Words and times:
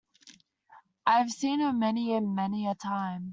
I 1.05 1.19
have 1.19 1.29
seen 1.29 1.59
her 1.59 1.71
many 1.71 2.15
and 2.15 2.33
many 2.33 2.65
a 2.65 2.73
time! 2.73 3.29